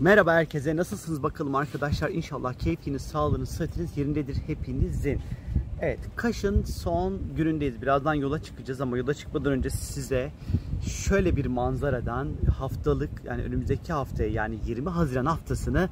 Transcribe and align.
Merhaba 0.00 0.34
herkese. 0.34 0.76
Nasılsınız 0.76 1.22
bakalım 1.22 1.54
arkadaşlar? 1.54 2.10
İnşallah 2.10 2.54
keyfiniz, 2.54 3.02
sağlığınız, 3.02 3.48
sıhhatiniz 3.48 3.96
yerindedir 3.96 4.36
hepinizin. 4.46 5.20
Evet, 5.80 5.98
Kaş'ın 6.16 6.64
son 6.64 7.20
günündeyiz. 7.36 7.82
Birazdan 7.82 8.14
yola 8.14 8.42
çıkacağız 8.42 8.80
ama 8.80 8.98
yola 8.98 9.14
çıkmadan 9.14 9.52
önce 9.52 9.70
size 9.70 10.32
şöyle 10.86 11.36
bir 11.36 11.46
manzaradan 11.46 12.28
haftalık 12.58 13.10
yani 13.24 13.42
önümüzdeki 13.42 13.92
haftaya 13.92 14.30
yani 14.30 14.58
20 14.66 14.88
Haziran 14.88 15.26
haftasını 15.26 15.88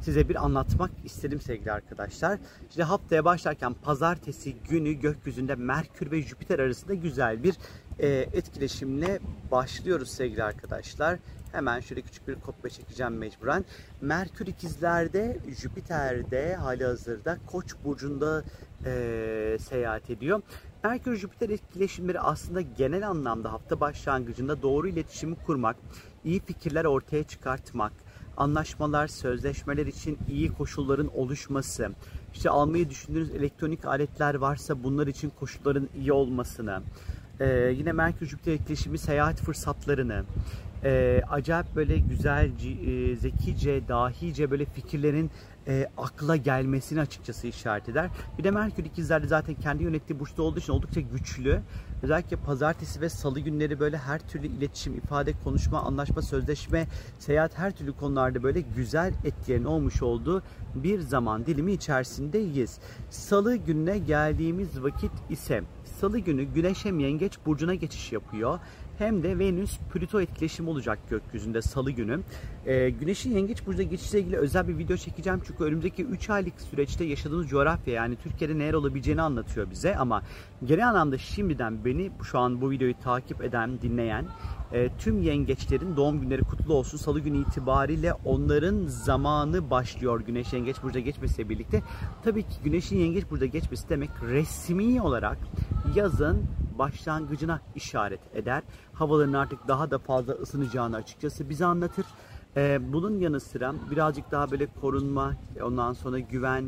size 0.00 0.28
bir 0.28 0.44
anlatmak 0.44 0.90
istedim 1.04 1.40
sevgili 1.40 1.72
arkadaşlar. 1.72 2.38
Şimdi 2.70 2.82
haftaya 2.82 3.24
başlarken 3.24 3.74
pazartesi 3.74 4.54
günü 4.68 4.92
gökyüzünde 4.92 5.54
Merkür 5.54 6.10
ve 6.10 6.22
Jüpiter 6.22 6.58
arasında 6.58 6.94
güzel 6.94 7.42
bir 7.42 7.54
e, 7.98 8.08
etkileşimle 8.08 9.20
başlıyoruz 9.50 10.10
sevgili 10.10 10.44
arkadaşlar. 10.44 11.18
Hemen 11.54 11.80
şöyle 11.80 12.02
küçük 12.02 12.28
bir 12.28 12.34
kopya 12.34 12.70
çekeceğim 12.70 13.16
mecburen. 13.16 13.64
Merkür 14.00 14.46
ikizlerde, 14.46 15.38
Jüpiter'de 15.60 16.54
hali 16.54 16.84
hazırda 16.84 17.38
Koç 17.46 17.74
burcunda 17.84 18.44
e, 18.84 19.58
seyahat 19.60 20.10
ediyor. 20.10 20.42
Merkür 20.84 21.16
Jüpiter 21.16 21.50
etkileşimleri 21.50 22.20
aslında 22.20 22.60
genel 22.60 23.08
anlamda 23.08 23.52
hafta 23.52 23.80
başlangıcında 23.80 24.62
doğru 24.62 24.88
iletişimi 24.88 25.34
kurmak, 25.34 25.76
iyi 26.24 26.40
fikirler 26.40 26.84
ortaya 26.84 27.24
çıkartmak, 27.24 27.92
anlaşmalar, 28.36 29.08
sözleşmeler 29.08 29.86
için 29.86 30.18
iyi 30.30 30.52
koşulların 30.52 31.18
oluşması, 31.18 31.90
işte 32.34 32.50
almayı 32.50 32.90
düşündüğünüz 32.90 33.30
elektronik 33.30 33.84
aletler 33.84 34.34
varsa 34.34 34.84
bunlar 34.84 35.06
için 35.06 35.30
koşulların 35.30 35.88
iyi 35.96 36.12
olmasını, 36.12 36.82
ee, 37.40 37.74
yine 37.78 37.92
Merkür 37.92 38.26
Jüpiter 38.26 38.52
etkileşimi 38.52 38.98
seyahat 38.98 39.40
fırsatlarını, 39.40 40.24
e, 40.84 41.22
acayip 41.30 41.66
böyle 41.76 41.98
güzel, 41.98 42.50
e, 42.86 43.16
zekice, 43.16 43.88
dahice 43.88 44.50
böyle 44.50 44.64
fikirlerin 44.64 45.30
e, 45.68 45.88
akla 45.96 46.36
gelmesini 46.36 47.00
açıkçası 47.00 47.46
işaret 47.46 47.88
eder. 47.88 48.10
Bir 48.38 48.44
de 48.44 48.50
Merkür 48.50 48.84
ikizlerde 48.84 49.26
zaten 49.26 49.54
kendi 49.54 49.82
yönettiği 49.84 50.20
burçta 50.20 50.42
olduğu 50.42 50.58
için 50.58 50.72
oldukça 50.72 51.00
güçlü. 51.00 51.60
Özellikle 52.02 52.36
pazartesi 52.36 53.00
ve 53.00 53.08
salı 53.08 53.40
günleri 53.40 53.80
böyle 53.80 53.98
her 53.98 54.28
türlü 54.28 54.46
iletişim, 54.46 54.94
ifade, 54.94 55.32
konuşma, 55.44 55.80
anlaşma, 55.80 56.22
sözleşme, 56.22 56.86
seyahat 57.18 57.58
her 57.58 57.70
türlü 57.76 57.92
konularda 57.92 58.42
böyle 58.42 58.60
güzel 58.60 59.12
etkilerin 59.24 59.64
olmuş 59.64 60.02
olduğu 60.02 60.42
bir 60.74 61.00
zaman 61.00 61.46
dilimi 61.46 61.72
içerisindeyiz. 61.72 62.78
Salı 63.10 63.56
gününe 63.56 63.98
geldiğimiz 63.98 64.82
vakit 64.82 65.12
ise 65.30 65.62
Salı 66.00 66.18
günü 66.18 66.44
Güneş 66.44 66.84
hem 66.84 67.00
Yengeç 67.00 67.32
burcuna 67.46 67.74
geçiş 67.74 68.12
yapıyor 68.12 68.58
hem 68.98 69.22
de 69.22 69.38
Venüs 69.38 69.78
Plüto 69.92 70.20
etkileşimi 70.20 70.70
olacak 70.70 70.98
gökyüzünde 71.10 71.62
salı 71.62 71.90
günü. 71.90 72.20
Ee, 72.66 72.90
Güneş'in 72.90 73.36
Yengeç 73.36 73.66
Burcu'na 73.66 73.82
geçişle 73.82 74.20
ilgili 74.20 74.36
özel 74.36 74.68
bir 74.68 74.78
video 74.78 74.96
çekeceğim 74.96 75.42
çünkü 75.46 75.64
önümüzdeki 75.64 76.04
3 76.04 76.30
aylık 76.30 76.60
süreçte 76.60 77.04
yaşadığımız 77.04 77.48
coğrafya 77.48 77.94
yani 77.94 78.16
Türkiye'de 78.16 78.58
neler 78.58 78.74
olabileceğini 78.74 79.22
anlatıyor 79.22 79.70
bize 79.70 79.96
ama 79.96 80.22
genel 80.64 80.88
anlamda 80.88 81.18
şimdiden 81.18 81.84
beni 81.84 82.10
şu 82.22 82.38
an 82.38 82.60
bu 82.60 82.70
videoyu 82.70 82.94
takip 83.04 83.44
eden, 83.44 83.82
dinleyen 83.82 84.26
e, 84.72 84.88
tüm 84.98 85.22
yengeçlerin 85.22 85.96
doğum 85.96 86.20
günleri 86.20 86.42
kutlu 86.42 86.74
olsun. 86.74 86.98
Salı 86.98 87.20
günü 87.20 87.38
itibariyle 87.38 88.12
onların 88.24 88.86
zamanı 88.86 89.70
başlıyor 89.70 90.20
Güneş 90.20 90.52
Yengeç 90.52 90.82
Burcu'na 90.82 91.00
geçmesiyle 91.00 91.48
birlikte. 91.48 91.82
Tabii 92.24 92.42
ki 92.42 92.56
Güneş'in 92.64 92.98
Yengeç 92.98 93.30
Burcu'na 93.30 93.46
geçmesi 93.46 93.88
demek 93.88 94.10
resmi 94.22 95.02
olarak 95.02 95.38
yazın 95.94 96.46
başlangıcına 96.78 97.60
işaret 97.74 98.20
eder. 98.34 98.62
Havaların 98.92 99.32
artık 99.32 99.68
daha 99.68 99.90
da 99.90 99.98
fazla 99.98 100.32
ısınacağını 100.32 100.96
açıkçası 100.96 101.50
bize 101.50 101.64
anlatır. 101.64 102.06
Ee, 102.56 102.92
bunun 102.92 103.18
yanı 103.18 103.40
sıra 103.40 103.74
birazcık 103.90 104.30
daha 104.30 104.50
böyle 104.50 104.66
korunma, 104.80 105.34
ondan 105.62 105.92
sonra 105.92 106.18
güven, 106.18 106.64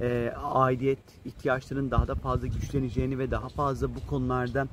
e, 0.00 0.32
aidiyet 0.42 0.98
ihtiyaçlarının 1.24 1.90
daha 1.90 2.08
da 2.08 2.14
fazla 2.14 2.46
güçleneceğini 2.46 3.18
ve 3.18 3.30
daha 3.30 3.48
fazla 3.48 3.94
bu 3.94 4.06
konularda 4.06 4.66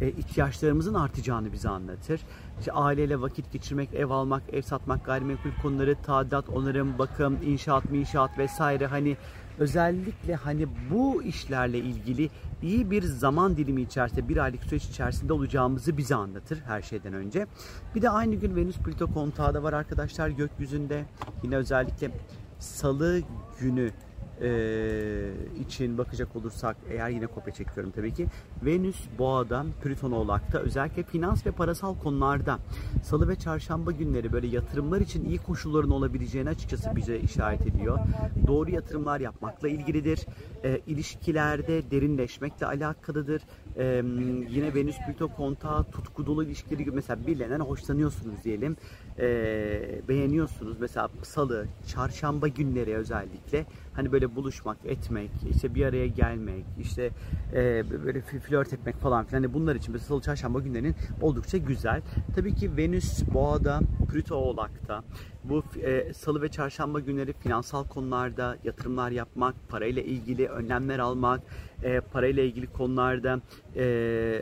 e, 0.00 0.08
ihtiyaçlarımızın 0.08 0.94
artacağını 0.94 1.52
bize 1.52 1.68
anlatır. 1.68 2.20
İşte 2.58 2.72
aileyle 2.72 3.20
vakit 3.20 3.52
geçirmek, 3.52 3.94
ev 3.94 4.10
almak, 4.10 4.42
ev 4.52 4.62
satmak, 4.62 5.04
gayrimenkul 5.04 5.50
konuları, 5.62 5.96
tadilat, 6.02 6.48
onarım, 6.48 6.98
bakım, 6.98 7.38
inşaat, 7.42 7.84
inşaat 7.92 8.38
vesaire 8.38 8.86
hani 8.86 9.16
özellikle 9.58 10.34
hani 10.34 10.66
bu 10.90 11.22
işlerle 11.22 11.78
ilgili 11.78 12.30
iyi 12.62 12.90
bir 12.90 13.02
zaman 13.02 13.56
dilimi 13.56 13.82
içerisinde 13.82 14.28
bir 14.28 14.36
aylık 14.36 14.64
süreç 14.64 14.84
içerisinde 14.84 15.32
olacağımızı 15.32 15.96
bize 15.96 16.14
anlatır 16.14 16.58
her 16.66 16.82
şeyden 16.82 17.14
önce. 17.14 17.46
Bir 17.94 18.02
de 18.02 18.10
aynı 18.10 18.34
gün 18.34 18.56
Venüs 18.56 18.76
Plüto 18.76 19.06
kontağı 19.06 19.54
da 19.54 19.62
var 19.62 19.72
arkadaşlar 19.72 20.28
gökyüzünde. 20.28 21.04
Yine 21.42 21.56
özellikle 21.56 22.10
salı 22.58 23.20
günü 23.60 23.90
için 25.60 25.98
bakacak 25.98 26.36
olursak 26.36 26.76
eğer 26.90 27.08
yine 27.10 27.26
kopya 27.26 27.54
çekiyorum 27.54 27.92
tabii 27.92 28.14
ki 28.14 28.26
Venüs 28.64 28.96
Boğa'da 29.18 29.66
Plüton 29.82 30.12
Oğlak'ta 30.12 30.58
özellikle 30.58 31.02
finans 31.02 31.46
ve 31.46 31.50
parasal 31.50 31.98
konularda 31.98 32.58
salı 33.02 33.28
ve 33.28 33.36
çarşamba 33.36 33.90
günleri 33.92 34.32
böyle 34.32 34.46
yatırımlar 34.46 35.00
için 35.00 35.24
iyi 35.24 35.38
koşulların 35.38 35.90
olabileceğini 35.90 36.48
açıkçası 36.48 36.96
bize 36.96 37.18
işaret 37.18 37.66
ediyor. 37.66 37.98
Doğru 38.46 38.70
yatırımlar 38.70 39.20
yapmakla 39.20 39.68
ilgilidir. 39.68 40.26
E, 40.64 40.80
ilişkilerde 40.86 41.90
derinleşmekle 41.90 42.66
alakalıdır. 42.66 43.42
E, 43.76 44.02
yine 44.50 44.74
Venüs 44.74 44.96
Plüto 45.06 45.28
kontağı 45.28 45.84
tutku 45.84 46.26
dolu 46.26 46.44
ilişkileri 46.44 46.90
mesela 46.90 47.26
birilerinden 47.26 47.60
hoşlanıyorsunuz 47.60 48.44
diyelim. 48.44 48.76
E, 49.20 50.08
beğeniyorsunuz. 50.08 50.76
Mesela 50.80 51.08
salı, 51.22 51.66
çarşamba 51.86 52.48
günleri 52.48 52.96
özellikle 52.96 53.66
hani 53.92 54.12
böyle 54.12 54.36
buluşmak, 54.36 54.78
etmek, 54.84 55.30
işte 55.50 55.74
bir 55.74 55.84
araya 55.84 56.06
gelmek, 56.06 56.64
işte 56.80 57.10
e, 57.54 57.84
böyle 58.04 58.20
flört 58.20 58.72
etmek 58.72 58.96
falan 58.96 59.24
filan. 59.24 59.42
Hani 59.42 59.54
bunlar 59.54 59.74
için 59.74 59.92
mesela 59.92 60.08
salı 60.08 60.20
çarşamba 60.20 60.60
günlerinin 60.60 60.94
oldukça 61.20 61.58
güzel. 61.58 62.02
Tabii 62.34 62.54
ki 62.54 62.76
Venüs 62.76 63.22
Boğa'da, 63.34 63.80
Plüto 64.12 64.36
Oğlak'ta. 64.36 65.04
Bu 65.44 65.62
e, 65.82 66.14
salı 66.14 66.42
ve 66.42 66.48
çarşamba 66.48 67.00
günleri 67.00 67.32
finansal 67.32 67.84
konularda 67.84 68.56
yatırımlar 68.64 69.10
yapmak, 69.10 69.54
parayla 69.68 70.02
ilgili 70.02 70.48
önlemler 70.48 70.98
almak, 70.98 71.40
e, 71.82 72.00
parayla 72.00 72.42
ilgili 72.42 72.66
konularda 72.66 73.40
e, 73.76 74.40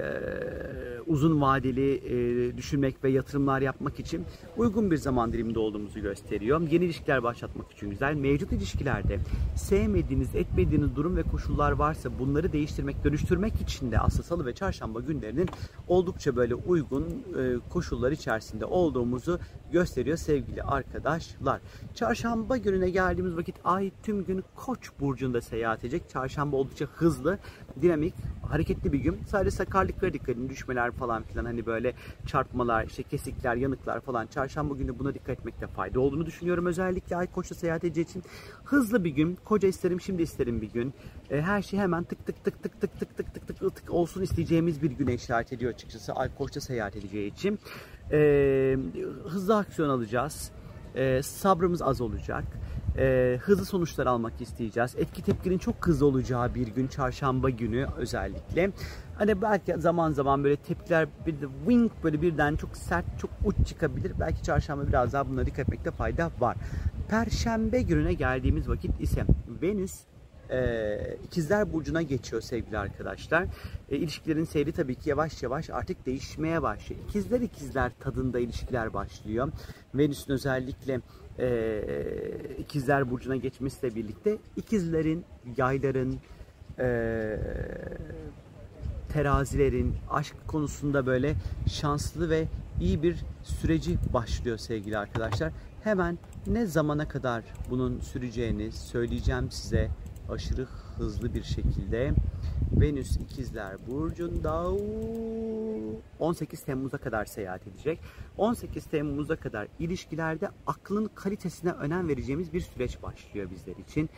uzun 1.07 1.41
vadeli 1.41 1.95
e, 1.95 2.57
düşünmek 2.57 3.05
ve 3.05 3.11
yatırımlar 3.11 3.61
yapmak 3.61 4.01
için 4.01 4.25
uygun 4.57 4.68
bir 4.69 4.97
zaman 4.97 5.33
diliminde 5.33 5.59
olduğumuzu 5.59 6.01
gösteriyor. 6.01 6.61
Yeni 6.61 6.85
ilişkiler 6.85 7.23
başlatmak 7.23 7.73
için 7.73 7.91
güzel. 7.91 8.15
Mevcut 8.15 8.53
ilişkilerde 8.53 9.19
sevmediğiniz, 9.57 10.35
etmediğiniz 10.35 10.97
durum 10.97 11.17
ve 11.17 11.23
koşullar 11.23 11.73
varsa 11.73 12.19
bunları 12.19 12.53
değiştirmek, 12.53 13.05
dönüştürmek 13.05 13.61
için 13.61 13.93
de 13.93 13.99
aslında 13.99 14.23
salı 14.23 14.47
ve 14.47 14.55
çarşamba 14.55 15.01
günlerinin 15.01 15.49
oldukça 15.89 16.37
böyle 16.37 16.55
uygun 16.55 17.03
e, 17.05 17.69
koşullar 17.71 18.13
içerisinde 18.13 18.65
olduğumuzu 18.65 19.39
gösteriyor 19.73 20.17
sevgili 20.17 20.63
arkadaşlar. 20.63 21.61
Çarşamba 21.95 22.57
gününe 22.57 22.91
geldiğimiz 22.91 23.37
vakit 23.37 23.57
ay 23.65 23.91
tüm 24.03 24.25
gün 24.25 24.45
Koç 24.55 24.91
burcunda 25.01 25.41
seyahat 25.41 25.81
edecek. 25.81 26.03
Çarşamba 26.09 26.57
oldukça 26.57 26.87
hızlı, 26.87 27.39
dinamik, 27.83 28.15
hareketli 28.49 28.93
bir 28.93 28.99
gün. 28.99 29.19
Sadece 29.27 29.51
sakarlıklara 29.51 30.13
dikkat 30.13 30.29
edin. 30.29 30.49
Düşmeler 30.49 30.91
falan 30.91 31.23
filan 31.23 31.45
hani 31.45 31.67
böyle 31.67 31.93
çarpmalar, 32.27 32.85
işte 32.85 33.03
kesikler, 33.03 33.57
yanıklar 33.57 34.01
falan. 34.01 34.27
Çarşamba 34.27 34.58
günü 34.63 34.99
buna 34.99 35.15
dikkat 35.15 35.39
etmekte 35.39 35.67
fayda 35.67 36.01
olduğunu 36.01 36.27
düşünüyorum. 36.27 36.67
Özellikle 36.67 37.17
ay 37.17 37.27
Koç'ta 37.27 37.55
seyahat 37.55 37.85
edeceği 37.85 38.05
için 38.05 38.23
hızlı 38.65 39.05
bir 39.05 39.11
gün. 39.11 39.39
Koca 39.45 39.69
isterim, 39.69 40.01
şimdi 40.01 40.23
isterim 40.23 40.63
bir 40.63 40.73
gün. 40.73 40.95
E, 41.31 41.41
her 41.41 41.63
şey 41.63 41.81
hemen 41.81 42.05
tık 42.05 42.27
tık 42.27 42.45
tık 42.45 42.63
tık 42.63 42.81
tık 42.81 43.01
tık 43.01 43.17
tık 43.17 43.35
tık 43.35 43.47
tık 43.47 43.77
tık 43.77 43.91
olsun 43.91 44.23
isteyeceğimiz 44.23 44.83
bir 44.83 44.91
güne 44.91 45.15
işaret 45.15 45.53
ediyor 45.53 45.73
açıkçası. 45.73 46.13
Ay 46.13 46.35
Koç'ta 46.35 46.61
seyahat 46.61 46.97
edeceği 46.97 47.33
için. 47.33 47.59
E, 48.13 48.79
hızlı 49.25 49.57
aksiyon 49.57 49.89
alacağız. 49.89 50.51
E, 50.95 51.23
sabrımız 51.23 51.83
az 51.83 52.01
olacak 52.01 52.45
e, 52.99 53.39
hızlı 53.43 53.65
sonuçlar 53.65 54.07
almak 54.07 54.41
isteyeceğiz. 54.41 54.95
Etki 54.99 55.23
tepkinin 55.23 55.59
çok 55.59 55.87
hızlı 55.87 56.07
olacağı 56.07 56.55
bir 56.55 56.67
gün 56.67 56.87
çarşamba 56.87 57.51
günü 57.51 57.87
özellikle. 57.97 58.71
Hani 59.19 59.43
belki 59.43 59.75
zaman 59.79 60.13
zaman 60.13 60.45
böyle 60.45 60.57
tepkiler 60.57 61.09
bir 61.27 61.33
de 61.33 61.47
wing 61.67 61.93
böyle 62.05 62.23
birden 62.23 62.57
çok 62.57 62.77
sert 62.77 63.05
çok 63.21 63.31
uç 63.45 63.67
çıkabilir. 63.67 64.13
Belki 64.21 64.43
çarşamba 64.43 64.89
biraz 64.89 65.13
daha 65.13 65.29
bunlara 65.29 65.47
dikkat 65.47 65.61
etmekte 65.61 65.91
fayda 65.91 66.31
var. 66.41 66.57
Perşembe 67.09 67.83
gününe 67.83 68.13
geldiğimiz 68.13 68.69
vakit 68.69 69.01
ise 69.01 69.25
Venüs 69.63 70.01
e, 70.51 70.99
ikizler 71.25 71.73
burcuna 71.73 72.03
geçiyor 72.03 72.43
sevgili 72.43 72.79
arkadaşlar. 72.79 73.47
E, 73.89 73.97
ilişkilerin 73.97 74.45
seyri 74.45 74.73
tabii 74.73 74.95
ki 74.95 75.11
yavaş 75.11 75.43
yavaş 75.43 75.71
artık 75.71 76.07
değişmeye 76.07 76.63
başlıyor. 76.63 77.01
İkizler 77.09 77.41
ikizler 77.41 77.93
tadında 78.01 78.39
ilişkiler 78.39 78.95
başlıyor. 78.95 79.53
Venüs'ün 79.95 80.33
özellikle 80.33 81.01
e, 81.39 81.83
ikizler 82.59 83.11
burcuna 83.11 83.37
geçmesiyle 83.37 83.95
birlikte 83.95 84.39
ikizlerin, 84.57 85.25
yayların, 85.57 86.19
e, 86.79 87.39
terazilerin 89.13 89.95
aşk 90.11 90.35
konusunda 90.47 91.07
böyle 91.07 91.35
şanslı 91.67 92.31
ve 92.31 92.45
iyi 92.81 93.03
bir 93.03 93.17
süreci 93.43 93.99
başlıyor 94.13 94.59
sevgili 94.59 94.99
arkadaşlar. 94.99 95.53
Hemen 95.85 96.19
ne 96.47 96.67
zamana 96.67 97.09
kadar 97.09 97.45
bunun 97.71 98.01
süreceğini 98.01 98.73
söyleyeceğim 98.73 99.51
size 99.51 99.89
aşırı 100.29 100.67
hızlı 100.97 101.35
bir 101.35 101.43
şekilde. 101.43 102.13
Venüs 102.73 103.17
ikizler 103.17 103.77
burcunda 103.87 104.71
18 106.19 106.63
Temmuz'a 106.63 106.99
kadar 106.99 107.25
seyahat 107.25 107.67
edecek. 107.67 108.01
18 108.37 108.85
Temmuz'a 108.85 109.37
kadar 109.37 109.69
ilişkilerde 109.79 110.49
aklın 110.67 111.11
kalitesine 111.15 111.71
önem 111.71 112.09
vereceğimiz 112.09 112.53
bir 112.53 112.61
süreç 112.61 113.03
başlıyor 113.03 113.51
bizler 113.51 113.77
için 113.77 114.11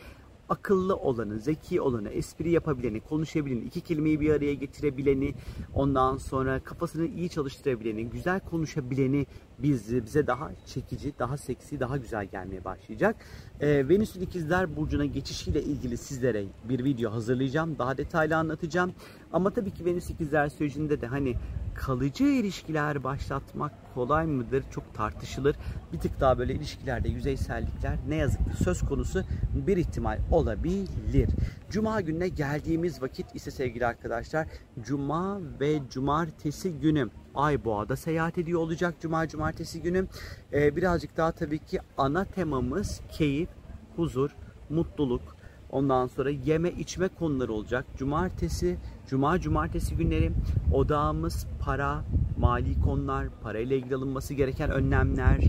akıllı 0.51 0.95
olanı, 0.95 1.39
zeki 1.39 1.81
olanı, 1.81 2.09
espri 2.09 2.51
yapabileni, 2.51 2.99
konuşabileni, 2.99 3.63
iki 3.63 3.81
kelimeyi 3.81 4.19
bir 4.19 4.29
araya 4.29 4.53
getirebileni, 4.53 5.33
ondan 5.73 6.17
sonra 6.17 6.59
kafasını 6.59 7.07
iyi 7.07 7.29
çalıştırabileni, 7.29 8.09
güzel 8.09 8.39
konuşabileni 8.39 9.25
bizi, 9.59 10.05
bize 10.05 10.27
daha 10.27 10.51
çekici, 10.65 11.13
daha 11.19 11.37
seksi, 11.37 11.79
daha 11.79 11.97
güzel 11.97 12.25
gelmeye 12.25 12.65
başlayacak. 12.65 13.15
Ee, 13.61 13.89
Venüs'ün 13.89 14.21
ikizler 14.21 14.75
burcuna 14.75 15.05
geçişiyle 15.05 15.63
ilgili 15.63 15.97
sizlere 15.97 16.45
bir 16.69 16.83
video 16.83 17.11
hazırlayacağım. 17.11 17.77
Daha 17.79 17.97
detaylı 17.97 18.37
anlatacağım. 18.37 18.91
Ama 19.33 19.49
tabii 19.49 19.71
ki 19.71 19.85
Venüs 19.85 20.09
ikizler 20.09 20.49
sürecinde 20.49 21.01
de 21.01 21.07
hani 21.07 21.35
kalıcı 21.75 22.23
ilişkiler 22.23 23.03
başlatmak 23.03 23.71
kolay 23.93 24.27
mıdır? 24.27 24.63
Çok 24.71 24.93
tartışılır. 24.93 25.55
Bir 25.93 25.99
tık 25.99 26.19
daha 26.19 26.37
böyle 26.37 26.53
ilişkilerde 26.53 27.09
yüzeysellikler 27.09 27.97
ne 28.07 28.15
yazık 28.15 28.39
ki 28.39 28.63
söz 28.63 28.81
konusu 28.81 29.23
bir 29.53 29.77
ihtimal 29.77 30.19
olabilir. 30.31 31.29
Cuma 31.69 32.01
gününe 32.01 32.27
geldiğimiz 32.27 33.01
vakit 33.01 33.35
ise 33.35 33.51
sevgili 33.51 33.85
arkadaşlar 33.85 34.47
Cuma 34.83 35.39
ve 35.59 35.79
Cumartesi 35.89 36.79
günü 36.79 37.09
Ay 37.35 37.65
Boğa'da 37.65 37.95
seyahat 37.95 38.37
ediyor 38.37 38.59
olacak 38.59 38.95
Cuma 39.01 39.27
Cumartesi 39.27 39.81
günü. 39.81 40.07
Ee, 40.53 40.75
birazcık 40.75 41.17
daha 41.17 41.31
tabii 41.31 41.59
ki 41.59 41.79
ana 41.97 42.25
temamız 42.25 43.01
keyif, 43.11 43.49
huzur, 43.95 44.29
mutluluk, 44.69 45.40
Ondan 45.71 46.07
sonra 46.07 46.29
yeme 46.29 46.71
içme 46.71 47.07
konuları 47.07 47.53
olacak. 47.53 47.85
Cumartesi, 47.97 48.77
cuma 49.07 49.39
cumartesi 49.39 49.95
günleri 49.95 50.31
odağımız 50.73 51.47
para, 51.61 52.03
mali 52.39 52.81
konular, 52.81 53.27
parayla 53.43 53.75
ilgili 53.75 53.95
alınması 53.95 54.33
gereken 54.33 54.71
önlemler, 54.71 55.39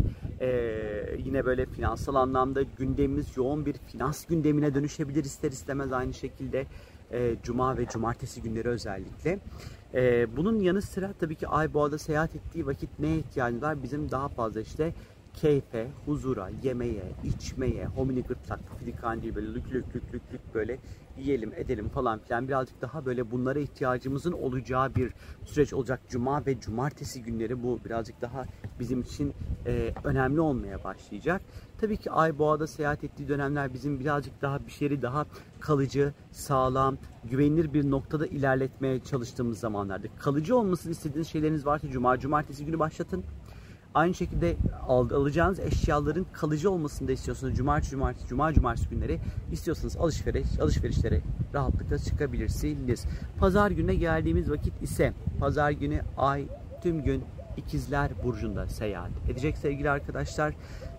ee, 0.41 1.17
yine 1.25 1.45
böyle 1.45 1.67
finansal 1.67 2.15
anlamda 2.15 2.63
gündemimiz 2.63 3.37
yoğun 3.37 3.67
bir 3.67 3.73
finans 3.73 4.25
gündemine 4.25 4.75
dönüşebilir 4.75 5.25
ister 5.25 5.53
istemez 5.53 5.93
aynı 5.93 6.15
şekilde 6.15 6.67
e, 7.13 7.37
cuma 7.43 7.77
ve 7.79 7.87
cumartesi 7.87 8.43
günleri 8.43 8.69
özellikle. 8.69 9.39
E, 9.95 10.27
bunun 10.37 10.61
yanı 10.61 10.83
sıra 10.83 11.13
tabii 11.21 11.35
ki 11.35 11.49
Ay 11.49 11.75
Boğa'da 11.75 11.99
seyahat 11.99 12.37
ettiği 12.37 12.67
vakit 12.67 12.91
neye 12.99 13.19
ihtiyacımız 13.19 13.63
var? 13.63 13.83
Bizim 13.83 14.11
daha 14.11 14.29
fazla 14.29 14.61
işte 14.61 14.95
keyfe, 15.35 15.89
huzura, 16.07 16.51
yemeğe, 16.63 17.13
içmeye, 17.25 17.87
homini 17.87 18.23
gırtlak, 18.23 18.61
filikan 18.79 19.23
değil 19.23 19.35
böyle 19.35 19.55
lük 19.55 19.73
lük 19.73 19.97
lük 19.97 20.15
lük 20.15 20.23
lük 20.33 20.55
böyle 20.55 20.79
yiyelim 21.19 21.53
edelim 21.57 21.89
falan 21.89 22.19
filan 22.19 22.49
birazcık 22.49 22.83
daha 22.83 23.07
böyle 23.07 23.31
bunlara 23.31 23.59
ihtiyacımızın 23.59 24.33
olacağı 24.33 24.95
bir 24.95 25.13
süreç 25.45 25.73
olacak. 25.73 26.01
Cuma 26.09 26.47
ve 26.47 26.61
cumartesi 26.61 27.23
günleri 27.23 27.63
bu 27.63 27.81
birazcık 27.85 28.21
daha 28.21 28.45
bizim 28.81 29.01
için 29.01 29.35
e, 29.67 29.95
önemli 30.05 30.41
olmaya 30.41 30.85
başlayacak. 30.85 31.43
Tabii 31.81 31.97
ki 31.97 32.11
Ay 32.11 32.39
Boğa'da 32.39 32.67
seyahat 32.67 33.05
ettiği 33.05 33.29
dönemler 33.29 33.75
bizim 33.75 34.01
birazcık 34.01 34.43
daha 34.43 34.67
bir 34.67 34.73
şeyleri 34.73 35.03
daha 35.03 35.27
kalıcı, 35.61 36.13
sağlam, 36.31 36.97
güvenilir 37.25 37.73
bir 37.73 37.91
noktada 37.91 38.27
ilerletmeye 38.27 39.01
çalıştığımız 39.01 39.59
zamanlarda. 39.59 40.07
Kalıcı 40.19 40.57
olmasını 40.57 40.93
istediğiniz 40.93 41.29
şeyleriniz 41.29 41.67
varsa 41.67 41.89
Cuma, 41.89 42.19
Cumartesi 42.19 42.67
günü 42.67 42.79
başlatın. 42.79 43.25
Aynı 43.95 44.15
şekilde 44.15 44.57
alacağınız 44.89 45.61
eşyaların 45.61 46.27
kalıcı 46.33 46.71
olmasını 46.71 47.09
da 47.09 47.13
istiyorsanız 47.13 47.57
cumartesi, 47.57 47.91
cumartesi, 47.91 48.29
cuma, 48.29 48.53
cumartesi 48.53 48.89
günleri 48.89 49.21
istiyorsanız 49.53 49.97
alışveriş, 49.97 50.61
alışverişlere 50.61 51.21
rahatlıkla 51.55 51.99
çıkabilirsiniz. 51.99 53.07
Pazar 53.39 53.71
gününe 53.71 53.95
geldiğimiz 53.95 54.51
vakit 54.51 54.83
ise 54.83 55.13
pazar 55.41 55.71
günü 55.71 56.01
ay 56.17 56.45
tüm 56.83 57.05
gün 57.05 57.25
ikizler 57.57 58.11
burcunda 58.25 58.69
seyahat 58.69 59.11
edecek 59.29 59.59
sevgili 59.59 59.91
arkadaşlar. 59.91 60.55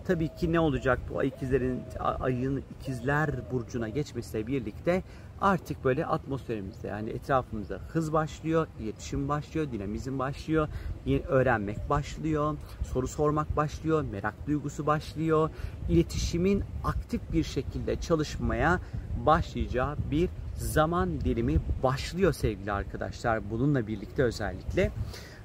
Tabii 0.06 0.34
ki 0.34 0.52
ne 0.52 0.60
olacak 0.60 0.98
bu 1.10 1.18
ay 1.18 1.28
ikizlerin 1.28 1.82
ayın 2.20 2.62
ikizler 2.80 3.30
burcuna 3.52 3.88
geçmesiyle 3.88 4.46
birlikte 4.46 5.02
artık 5.40 5.84
böyle 5.84 6.06
atmosferimizde 6.06 6.88
yani 6.88 7.10
etrafımızda 7.10 7.80
hız 7.88 8.12
başlıyor, 8.12 8.66
iletişim 8.80 9.28
başlıyor, 9.28 9.72
dinamizm 9.72 10.18
başlıyor, 10.18 10.68
yeni 11.06 11.22
öğrenmek 11.22 11.90
başlıyor, 11.90 12.56
soru 12.92 13.08
sormak 13.08 13.56
başlıyor, 13.56 14.04
merak 14.12 14.46
duygusu 14.46 14.86
başlıyor. 14.86 15.50
İletişimin 15.88 16.64
aktif 16.84 17.32
bir 17.32 17.44
şekilde 17.44 18.00
çalışmaya 18.00 18.80
başlayacağı 19.26 19.96
bir 20.10 20.28
zaman 20.56 21.20
dilimi 21.20 21.60
başlıyor 21.82 22.32
sevgili 22.32 22.72
arkadaşlar. 22.72 23.50
Bununla 23.50 23.86
birlikte 23.86 24.22
özellikle 24.22 24.90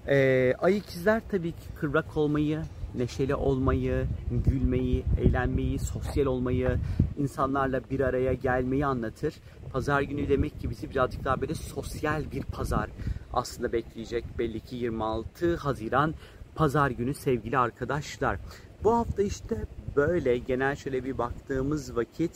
ee, 0.09 0.53
ay 0.59 0.77
ikizler 0.77 1.21
tabii 1.31 1.51
ki 1.51 1.67
kıvrak 1.79 2.17
olmayı, 2.17 2.61
neşeli 2.95 3.35
olmayı, 3.35 4.07
gülmeyi, 4.45 5.03
eğlenmeyi, 5.21 5.79
sosyal 5.79 6.25
olmayı, 6.25 6.77
insanlarla 7.17 7.81
bir 7.89 7.99
araya 7.99 8.33
gelmeyi 8.33 8.85
anlatır. 8.85 9.33
Pazar 9.71 10.01
günü 10.01 10.29
demek 10.29 10.59
ki 10.59 10.69
bizi 10.69 10.89
birazcık 10.89 11.25
daha 11.25 11.41
böyle 11.41 11.55
sosyal 11.55 12.31
bir 12.31 12.43
pazar 12.43 12.89
aslında 13.33 13.73
bekleyecek. 13.73 14.25
Belli 14.39 14.59
ki 14.59 14.75
26 14.75 15.55
Haziran 15.55 16.13
pazar 16.55 16.91
günü 16.91 17.13
sevgili 17.13 17.57
arkadaşlar. 17.57 18.39
Bu 18.83 18.93
hafta 18.93 19.23
işte 19.23 19.65
böyle 19.95 20.37
genel 20.37 20.75
şöyle 20.75 21.03
bir 21.03 21.17
baktığımız 21.17 21.95
vakit 21.95 22.31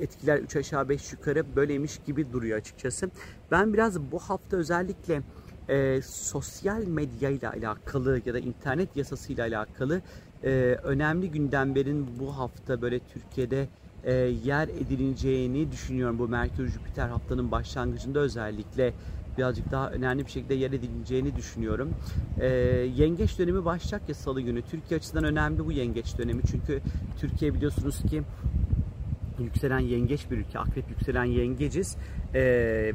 etkiler 0.00 0.38
3 0.38 0.56
aşağı 0.56 0.88
5 0.88 1.12
yukarı 1.12 1.56
böyleymiş 1.56 2.00
gibi 2.06 2.32
duruyor 2.32 2.58
açıkçası. 2.58 3.10
Ben 3.50 3.72
biraz 3.72 4.00
bu 4.00 4.18
hafta 4.18 4.56
özellikle 4.56 5.22
e, 5.68 6.00
sosyal 6.02 6.84
medya 6.84 7.30
ile 7.30 7.48
alakalı 7.48 8.22
ya 8.26 8.34
da 8.34 8.38
internet 8.38 8.96
yasası 8.96 9.32
ile 9.32 9.42
alakalı 9.42 10.02
e, 10.44 10.50
önemli 10.82 11.30
gündemlerin 11.30 12.06
bu 12.20 12.38
hafta 12.38 12.82
böyle 12.82 12.98
Türkiye'de 12.98 13.68
e, 14.04 14.12
yer 14.44 14.68
edileceğini 14.68 15.72
düşünüyorum. 15.72 16.18
Bu 16.18 16.28
Merkür 16.28 16.68
Jüpiter 16.68 17.08
haftanın 17.08 17.50
başlangıcında 17.50 18.18
özellikle 18.18 18.92
birazcık 19.38 19.70
daha 19.70 19.90
önemli 19.90 20.26
bir 20.26 20.30
şekilde 20.30 20.54
yer 20.54 20.72
edileceğini 20.72 21.36
düşünüyorum. 21.36 21.94
E, 22.40 22.46
yengeç 22.96 23.38
dönemi 23.38 23.64
başlayacak 23.64 24.08
ya 24.08 24.14
salı 24.14 24.40
günü. 24.40 24.62
Türkiye 24.62 24.98
açısından 24.98 25.24
önemli 25.24 25.66
bu 25.66 25.72
yengeç 25.72 26.18
dönemi. 26.18 26.42
Çünkü 26.50 26.80
Türkiye 27.20 27.54
biliyorsunuz 27.54 28.02
ki 28.02 28.22
yükselen 29.38 29.78
yengeç 29.78 30.30
bir 30.30 30.38
ülke. 30.38 30.58
Akrep 30.58 30.90
yükselen 30.90 31.24
yengeciz. 31.24 31.96
Ee, 32.34 32.40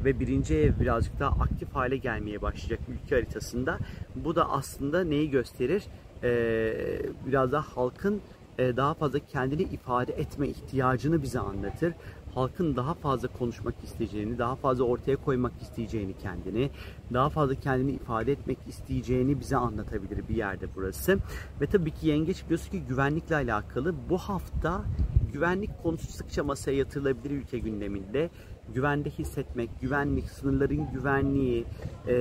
ve 0.04 0.20
birinci 0.20 0.54
ev 0.54 0.80
birazcık 0.80 1.20
daha 1.20 1.30
aktif 1.42 1.74
hale 1.74 1.96
gelmeye 1.96 2.42
başlayacak 2.42 2.80
ülke 2.88 3.14
haritasında. 3.14 3.78
Bu 4.16 4.36
da 4.36 4.50
aslında 4.50 5.04
neyi 5.04 5.30
gösterir? 5.30 5.82
Ee, 6.22 7.02
biraz 7.26 7.52
daha 7.52 7.62
halkın 7.62 8.20
e, 8.58 8.76
daha 8.76 8.94
fazla 8.94 9.18
kendini 9.18 9.62
ifade 9.62 10.12
etme 10.12 10.48
ihtiyacını 10.48 11.22
bize 11.22 11.40
anlatır. 11.40 11.92
Halkın 12.34 12.76
daha 12.76 12.94
fazla 12.94 13.28
konuşmak 13.28 13.74
isteyeceğini, 13.84 14.38
daha 14.38 14.56
fazla 14.56 14.84
ortaya 14.84 15.16
koymak 15.16 15.52
isteyeceğini 15.62 16.14
kendini, 16.18 16.70
daha 17.12 17.28
fazla 17.28 17.54
kendini 17.54 17.92
ifade 17.92 18.32
etmek 18.32 18.58
isteyeceğini 18.68 19.40
bize 19.40 19.56
anlatabilir 19.56 20.28
bir 20.28 20.36
yerde 20.36 20.66
burası. 20.76 21.18
Ve 21.60 21.66
tabii 21.66 21.90
ki 21.90 22.08
yengeç 22.08 22.44
biliyorsun 22.44 22.70
ki 22.70 22.80
güvenlikle 22.88 23.34
alakalı 23.34 23.94
bu 24.10 24.18
hafta 24.18 24.84
güvenlik 25.32 25.82
konusu 25.82 26.12
sıkça 26.12 26.44
masaya 26.44 26.76
yatırılabilir 26.76 27.30
ülke 27.30 27.58
gündeminde. 27.58 28.30
Güvende 28.74 29.10
hissetmek, 29.10 29.70
güvenlik, 29.80 30.30
sınırların 30.30 30.86
güvenliği, 30.92 31.64
e, 32.08 32.14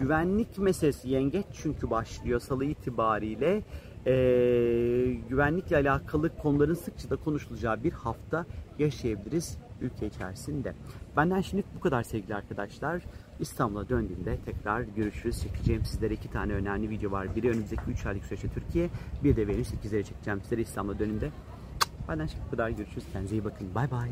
güvenlik 0.00 0.58
meselesi 0.58 1.08
yengeç 1.08 1.46
çünkü 1.52 1.90
başlıyor 1.90 2.40
salı 2.40 2.64
itibariyle. 2.64 3.62
E, 4.06 4.12
güvenlikle 5.28 5.76
alakalı 5.76 6.36
konuların 6.36 6.74
sıkça 6.74 7.10
da 7.10 7.16
konuşulacağı 7.16 7.84
bir 7.84 7.92
hafta 7.92 8.46
yaşayabiliriz 8.78 9.58
ülke 9.80 10.06
içerisinde. 10.06 10.74
Benden 11.16 11.40
şimdi 11.40 11.64
bu 11.76 11.80
kadar 11.80 12.02
sevgili 12.02 12.34
arkadaşlar. 12.34 13.02
İstanbul'a 13.40 13.88
döndüğümde 13.88 14.38
tekrar 14.44 14.80
görüşürüz. 14.80 15.42
Çekeceğim 15.42 15.84
sizlere 15.84 16.14
iki 16.14 16.30
tane 16.30 16.52
önemli 16.52 16.90
video 16.90 17.10
var. 17.10 17.36
Biri 17.36 17.50
önümüzdeki 17.50 17.82
3 17.90 18.06
aylık 18.06 18.24
süreçte 18.24 18.48
Türkiye, 18.48 18.90
bir 19.24 19.36
de 19.36 19.48
Venüs 19.48 19.72
ikizleri 19.72 20.04
çekeceğim 20.04 20.40
sizlere 20.42 20.60
İstanbul'a 20.60 20.98
döndüğümde. 20.98 21.30
Benden 22.08 22.26
şimdi 22.26 22.44
bu 22.46 22.50
kadar 22.50 22.70
görüşürüz. 22.70 23.04
Kendinize 23.12 23.36
iyi 23.36 23.44
bakın. 23.44 23.74
Bay 23.74 23.90
bay. 23.90 24.10